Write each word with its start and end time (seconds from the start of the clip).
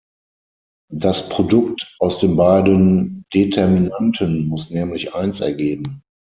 Das 0.91 1.29
Produkt 1.29 1.95
aus 1.99 2.17
den 2.17 2.35
beiden 2.35 3.23
Determinanten 3.35 4.47
muss 4.47 4.71
nämlich 4.71 5.13
Eins 5.13 5.41
ergeben. 5.41 6.01